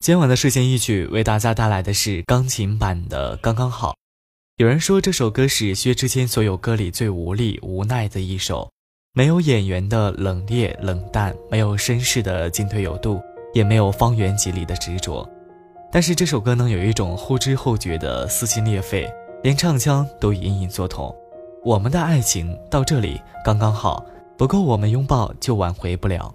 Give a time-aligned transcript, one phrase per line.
[0.00, 3.90] 今晚的睡前一曲为大家带来的是钢琴版的《刚刚好》。
[4.56, 8.70] 有人说这首歌是薛之谦所有歌里最无力、无奈的一首，
[9.12, 13.20] 没有演员的冷冽冷淡，没有绅士的进退有度，
[13.52, 15.28] 也没有方圆几里的执着。
[15.90, 19.12] 但是这首歌能有一种后知后觉的撕心裂肺，
[19.42, 21.14] 连唱腔都隐隐作痛。
[21.64, 24.06] 我们的爱情到这里刚刚好，
[24.38, 26.32] 不够我们拥抱就挽回不了。